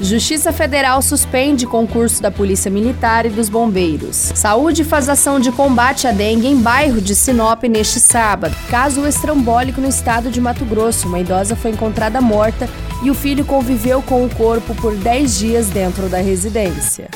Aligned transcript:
Justiça 0.00 0.52
Federal 0.52 1.00
suspende 1.00 1.66
concurso 1.66 2.20
da 2.20 2.30
Polícia 2.30 2.70
Militar 2.70 3.24
e 3.24 3.30
dos 3.30 3.48
Bombeiros. 3.48 4.30
Saúde 4.34 4.84
faz 4.84 5.08
ação 5.08 5.40
de 5.40 5.50
combate 5.50 6.06
à 6.06 6.12
dengue 6.12 6.46
em 6.46 6.56
bairro 6.56 7.00
de 7.00 7.14
Sinop 7.14 7.62
neste 7.64 7.98
sábado. 7.98 8.54
Caso 8.68 9.06
estrambólico 9.06 9.80
no 9.80 9.88
estado 9.88 10.30
de 10.30 10.38
Mato 10.38 10.66
Grosso. 10.66 11.08
Uma 11.08 11.20
idosa 11.20 11.56
foi 11.56 11.70
encontrada 11.70 12.20
morta 12.20 12.68
e 13.02 13.10
o 13.10 13.14
filho 13.14 13.44
conviveu 13.44 14.02
com 14.02 14.24
o 14.24 14.28
corpo 14.28 14.74
por 14.74 14.94
10 14.94 15.38
dias 15.38 15.66
dentro 15.68 16.08
da 16.08 16.18
residência. 16.18 17.08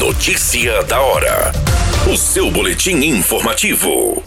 Notícia 0.00 0.82
da 0.84 1.00
hora. 1.00 1.52
O 2.12 2.16
seu 2.16 2.50
boletim 2.50 2.96
informativo. 2.96 4.22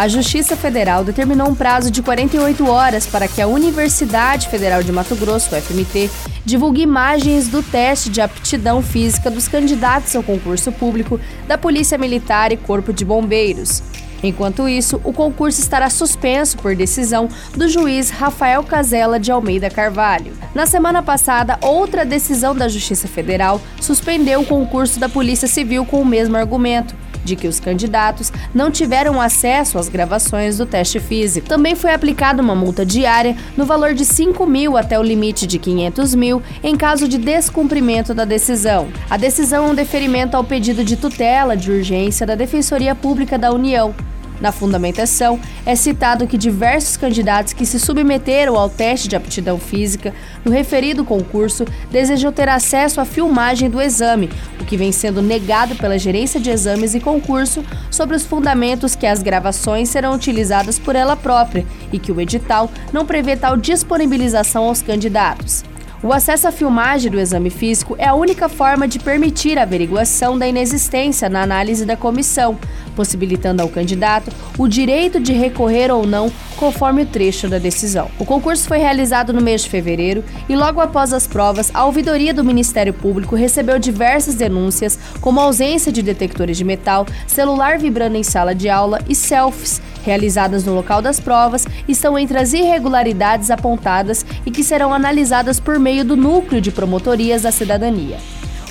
A 0.00 0.08
Justiça 0.08 0.56
Federal 0.56 1.04
determinou 1.04 1.46
um 1.46 1.54
prazo 1.54 1.90
de 1.90 2.00
48 2.00 2.66
horas 2.66 3.06
para 3.06 3.28
que 3.28 3.38
a 3.38 3.46
Universidade 3.46 4.48
Federal 4.48 4.82
de 4.82 4.90
Mato 4.90 5.14
Grosso, 5.14 5.54
FMT, 5.54 6.10
divulgue 6.42 6.80
imagens 6.80 7.48
do 7.48 7.62
teste 7.62 8.08
de 8.08 8.22
aptidão 8.22 8.82
física 8.82 9.30
dos 9.30 9.46
candidatos 9.46 10.16
ao 10.16 10.22
concurso 10.22 10.72
público 10.72 11.20
da 11.46 11.58
Polícia 11.58 11.98
Militar 11.98 12.50
e 12.50 12.56
Corpo 12.56 12.94
de 12.94 13.04
Bombeiros. 13.04 13.82
Enquanto 14.22 14.66
isso, 14.66 14.98
o 15.04 15.12
concurso 15.12 15.60
estará 15.60 15.90
suspenso 15.90 16.56
por 16.56 16.74
decisão 16.74 17.28
do 17.54 17.68
juiz 17.68 18.08
Rafael 18.08 18.62
Casella 18.62 19.20
de 19.20 19.30
Almeida 19.30 19.68
Carvalho. 19.68 20.32
Na 20.54 20.64
semana 20.64 21.02
passada, 21.02 21.58
outra 21.60 22.06
decisão 22.06 22.56
da 22.56 22.68
Justiça 22.68 23.06
Federal 23.06 23.60
suspendeu 23.78 24.40
o 24.40 24.46
concurso 24.46 24.98
da 24.98 25.10
Polícia 25.10 25.46
Civil 25.46 25.84
com 25.84 26.00
o 26.00 26.06
mesmo 26.06 26.38
argumento 26.38 26.96
de 27.24 27.36
que 27.36 27.48
os 27.48 27.60
candidatos 27.60 28.32
não 28.54 28.70
tiveram 28.70 29.20
acesso 29.20 29.78
às 29.78 29.88
gravações 29.88 30.58
do 30.58 30.66
teste 30.66 31.00
físico. 31.00 31.48
Também 31.48 31.74
foi 31.74 31.92
aplicada 31.92 32.42
uma 32.42 32.54
multa 32.54 32.84
diária 32.84 33.36
no 33.56 33.64
valor 33.64 33.94
de 33.94 34.04
5 34.04 34.46
mil 34.46 34.76
até 34.76 34.98
o 34.98 35.02
limite 35.02 35.46
de 35.46 35.58
500 35.58 36.14
mil 36.14 36.42
em 36.62 36.76
caso 36.76 37.08
de 37.08 37.18
descumprimento 37.18 38.14
da 38.14 38.24
decisão. 38.24 38.88
A 39.08 39.16
decisão 39.16 39.66
é 39.66 39.70
um 39.70 39.74
deferimento 39.74 40.36
ao 40.36 40.44
pedido 40.44 40.84
de 40.84 40.96
tutela 40.96 41.56
de 41.56 41.70
urgência 41.70 42.26
da 42.26 42.34
Defensoria 42.34 42.94
Pública 42.94 43.38
da 43.38 43.52
União. 43.52 43.94
Na 44.40 44.50
fundamentação, 44.50 45.38
é 45.66 45.76
citado 45.76 46.26
que 46.26 46.38
diversos 46.38 46.96
candidatos 46.96 47.52
que 47.52 47.66
se 47.66 47.78
submeteram 47.78 48.56
ao 48.56 48.70
teste 48.70 49.06
de 49.06 49.14
aptidão 49.14 49.58
física 49.58 50.14
no 50.44 50.50
referido 50.50 51.04
concurso 51.04 51.64
desejam 51.90 52.32
ter 52.32 52.48
acesso 52.48 53.00
à 53.00 53.04
filmagem 53.04 53.68
do 53.68 53.80
exame, 53.80 54.30
o 54.58 54.64
que 54.64 54.76
vem 54.76 54.92
sendo 54.92 55.20
negado 55.20 55.74
pela 55.76 55.98
Gerência 55.98 56.40
de 56.40 56.50
Exames 56.50 56.94
e 56.94 57.00
Concurso 57.00 57.62
sobre 57.90 58.16
os 58.16 58.24
fundamentos 58.24 58.96
que 58.96 59.06
as 59.06 59.22
gravações 59.22 59.90
serão 59.90 60.14
utilizadas 60.14 60.78
por 60.78 60.96
ela 60.96 61.16
própria 61.16 61.66
e 61.92 61.98
que 61.98 62.10
o 62.10 62.20
edital 62.20 62.70
não 62.92 63.04
prevê 63.04 63.36
tal 63.36 63.56
disponibilização 63.56 64.64
aos 64.64 64.80
candidatos. 64.80 65.64
O 66.02 66.14
acesso 66.14 66.48
à 66.48 66.50
filmagem 66.50 67.10
do 67.10 67.20
exame 67.20 67.50
físico 67.50 67.94
é 67.98 68.08
a 68.08 68.14
única 68.14 68.48
forma 68.48 68.88
de 68.88 68.98
permitir 68.98 69.58
a 69.58 69.64
averiguação 69.64 70.38
da 70.38 70.48
inexistência 70.48 71.28
na 71.28 71.42
análise 71.42 71.84
da 71.84 71.94
comissão, 71.94 72.58
possibilitando 72.90 73.62
ao 73.62 73.68
candidato 73.68 74.30
o 74.58 74.68
direito 74.68 75.20
de 75.20 75.32
recorrer 75.32 75.90
ou 75.90 76.06
não 76.06 76.30
conforme 76.56 77.02
o 77.02 77.06
trecho 77.06 77.48
da 77.48 77.58
decisão. 77.58 78.10
O 78.18 78.24
concurso 78.24 78.68
foi 78.68 78.78
realizado 78.78 79.32
no 79.32 79.40
mês 79.40 79.62
de 79.62 79.70
fevereiro 79.70 80.22
e 80.48 80.54
logo 80.54 80.80
após 80.80 81.12
as 81.12 81.26
provas, 81.26 81.70
a 81.72 81.84
ouvidoria 81.84 82.34
do 82.34 82.44
Ministério 82.44 82.92
Público 82.92 83.34
recebeu 83.34 83.78
diversas 83.78 84.34
denúncias, 84.34 84.98
como 85.20 85.40
ausência 85.40 85.90
de 85.90 86.02
detectores 86.02 86.56
de 86.56 86.64
metal, 86.64 87.06
celular 87.26 87.78
vibrando 87.78 88.16
em 88.16 88.22
sala 88.22 88.54
de 88.54 88.68
aula 88.68 89.00
e 89.08 89.14
selfies 89.14 89.80
realizadas 90.02 90.64
no 90.64 90.74
local 90.74 91.02
das 91.02 91.20
provas 91.20 91.66
estão 91.86 92.18
entre 92.18 92.38
as 92.38 92.52
irregularidades 92.52 93.50
apontadas 93.50 94.24
e 94.44 94.50
que 94.50 94.64
serão 94.64 94.92
analisadas 94.92 95.60
por 95.60 95.78
meio 95.78 96.04
do 96.04 96.16
Núcleo 96.16 96.60
de 96.60 96.70
Promotorias 96.70 97.42
da 97.42 97.52
Cidadania. 97.52 98.18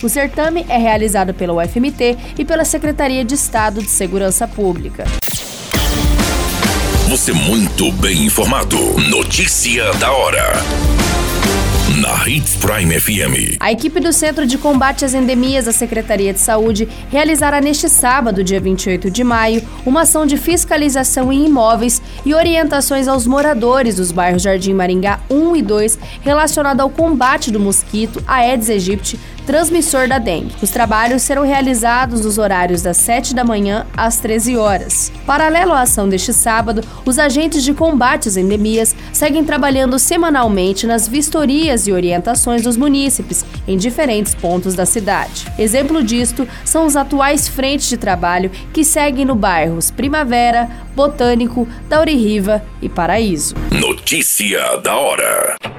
O 0.02 0.08
certame 0.08 0.66
é 0.70 0.78
realizado 0.78 1.34
pela 1.34 1.54
UFMT 1.54 2.18
e 2.38 2.46
pela 2.46 2.64
Secretaria 2.64 3.26
de 3.26 3.36
Estado 3.36 3.82
de 3.82 3.90
Segurança 3.90 4.48
Pública. 4.48 5.04
Você 7.10 7.34
muito 7.34 7.92
bem 7.94 8.26
informado. 8.26 8.78
Notícia 9.10 9.92
da 9.96 10.12
hora 10.12 10.54
na 12.00 12.28
Hits 12.30 12.56
Prime 12.56 12.98
FM. 12.98 13.58
A 13.60 13.72
equipe 13.72 14.00
do 14.00 14.14
Centro 14.14 14.46
de 14.46 14.58
Combate 14.58 15.04
às 15.04 15.14
Endemias 15.14 15.66
da 15.66 15.74
Secretaria 15.74 16.32
de 16.32 16.40
Saúde 16.40 16.88
realizará 17.12 17.60
neste 17.60 17.90
sábado, 17.90 18.44
dia 18.44 18.60
28 18.60 19.12
de 19.12 19.24
maio, 19.24 19.62
uma 19.86 20.02
ação 20.02 20.26
de 20.26 20.38
fiscalização 20.38 21.34
em 21.34 21.46
imóveis 21.46 22.02
e 22.26 22.34
orientações 22.34 23.08
aos 23.08 23.28
moradores 23.28 23.96
dos 23.96 24.12
bairros 24.12 24.44
Jardim 24.44 24.74
Maringá 24.74 25.20
1 25.30 25.56
e 25.58 25.62
2 25.62 26.00
relacionado 26.22 26.80
ao 26.80 26.90
combate 26.90 27.52
do 27.52 27.60
mosquito 27.60 28.24
Aedes 28.26 28.70
aegypti, 28.70 29.20
transmissor 29.50 30.08
da 30.08 30.20
dengue. 30.20 30.54
Os 30.62 30.70
trabalhos 30.70 31.24
serão 31.24 31.44
realizados 31.44 32.24
nos 32.24 32.38
horários 32.38 32.84
das 32.84 32.98
7 32.98 33.34
da 33.34 33.44
manhã 33.44 33.88
às 33.98 34.18
13 34.18 34.56
horas. 34.56 35.12
Paralelo 35.26 35.74
à 35.74 35.82
ação 35.82 36.08
deste 36.08 36.32
sábado, 36.32 36.84
os 37.04 37.18
agentes 37.18 37.64
de 37.64 37.74
combate 37.74 38.30
às 38.30 38.38
endemias 38.38 38.96
seguem 39.12 39.44
trabalhando 39.44 39.98
semanalmente 39.98 40.86
nas 40.86 41.08
vistorias 41.08 41.88
e 41.88 41.92
orientações 41.92 42.62
dos 42.62 42.78
munícipes 42.78 43.44
em 43.68 43.76
diferentes 43.76 44.36
pontos 44.36 44.76
da 44.76 44.86
cidade. 44.86 45.48
Exemplo 45.58 46.04
disto 46.04 46.48
são 46.64 46.86
os 46.86 46.96
atuais 46.96 47.48
frentes 47.48 47.90
de 47.90 47.98
trabalho 47.98 48.52
que 48.72 48.84
seguem 48.84 49.26
no 49.26 49.34
bairros 49.34 49.90
Primavera, 49.90 50.70
Botânico, 50.96 51.68
Tauririva 51.90 52.64
e 52.84 52.88
Paraíso. 52.88 53.56
Notícia 53.72 54.78
da 54.84 54.96
hora. 54.96 55.79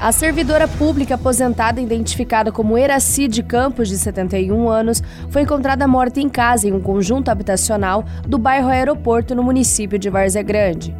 A 0.00 0.12
servidora 0.12 0.68
pública 0.68 1.16
aposentada, 1.16 1.80
identificada 1.80 2.52
como 2.52 2.78
Eraci 2.78 3.26
de 3.26 3.42
Campos, 3.42 3.88
de 3.88 3.98
71 3.98 4.68
anos, 4.70 5.02
foi 5.28 5.42
encontrada 5.42 5.88
morta 5.88 6.20
em 6.20 6.28
casa 6.28 6.68
em 6.68 6.72
um 6.72 6.80
conjunto 6.80 7.30
habitacional 7.30 8.04
do 8.24 8.38
bairro 8.38 8.68
Aeroporto, 8.68 9.34
no 9.34 9.42
município 9.42 9.98
de 9.98 10.08
Várzea 10.08 10.42
Grande. 10.44 10.94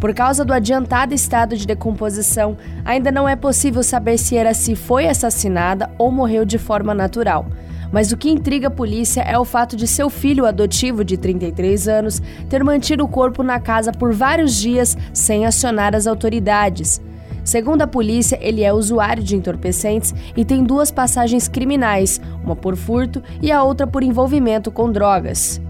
Por 0.00 0.12
causa 0.12 0.44
do 0.44 0.52
adiantado 0.52 1.14
estado 1.14 1.56
de 1.56 1.64
decomposição, 1.64 2.56
ainda 2.84 3.12
não 3.12 3.28
é 3.28 3.36
possível 3.36 3.80
saber 3.80 4.18
se 4.18 4.34
Eraci 4.34 4.74
foi 4.74 5.06
assassinada 5.06 5.88
ou 5.96 6.10
morreu 6.10 6.44
de 6.44 6.58
forma 6.58 6.92
natural. 6.92 7.46
Mas 7.92 8.10
o 8.10 8.16
que 8.16 8.28
intriga 8.28 8.66
a 8.66 8.72
polícia 8.72 9.20
é 9.20 9.38
o 9.38 9.44
fato 9.44 9.76
de 9.76 9.86
seu 9.86 10.10
filho 10.10 10.46
adotivo, 10.46 11.04
de 11.04 11.16
33 11.16 11.86
anos, 11.86 12.20
ter 12.48 12.64
mantido 12.64 13.04
o 13.04 13.08
corpo 13.08 13.44
na 13.44 13.60
casa 13.60 13.92
por 13.92 14.12
vários 14.12 14.56
dias 14.56 14.98
sem 15.12 15.46
acionar 15.46 15.94
as 15.94 16.08
autoridades. 16.08 17.00
Segundo 17.44 17.82
a 17.82 17.86
polícia, 17.86 18.38
ele 18.40 18.62
é 18.62 18.72
usuário 18.72 19.22
de 19.22 19.36
entorpecentes 19.36 20.14
e 20.36 20.44
tem 20.44 20.62
duas 20.62 20.90
passagens 20.90 21.48
criminais, 21.48 22.20
uma 22.44 22.54
por 22.54 22.76
furto 22.76 23.22
e 23.40 23.50
a 23.50 23.62
outra 23.62 23.86
por 23.86 24.02
envolvimento 24.02 24.70
com 24.70 24.90
drogas. 24.90 25.60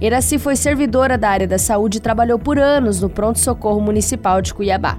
Eraci 0.00 0.38
foi 0.38 0.56
servidora 0.56 1.16
da 1.16 1.30
área 1.30 1.46
da 1.46 1.58
saúde 1.58 1.98
e 1.98 2.00
trabalhou 2.00 2.38
por 2.38 2.58
anos 2.58 3.00
no 3.00 3.08
Pronto-Socorro 3.08 3.80
Municipal 3.80 4.42
de 4.42 4.52
Cuiabá. 4.52 4.98